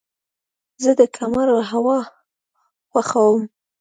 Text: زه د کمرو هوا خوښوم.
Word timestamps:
زه 0.83 0.91
د 0.99 1.01
کمرو 1.15 1.57
هوا 1.71 1.99
خوښوم. 2.91 3.43